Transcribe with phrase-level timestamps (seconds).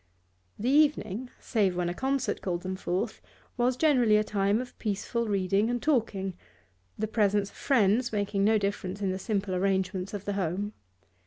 [0.57, 3.21] The evening, save when a concert called them forth,
[3.55, 6.33] was generally a time of peaceful reading and talking,
[6.97, 10.73] the presence of friends making no difference in the simple arrangements of the home.